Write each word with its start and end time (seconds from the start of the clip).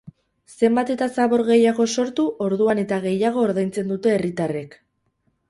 Zenbat 0.61 0.87
eta 0.93 1.07
zabor 1.17 1.43
gehiago 1.49 1.87
sortu 1.97 2.25
orduan 2.47 2.81
eta 2.85 2.99
gehiago 3.05 3.45
ordaintzen 3.51 3.95
dute 3.95 4.15
herritarrek. 4.17 4.77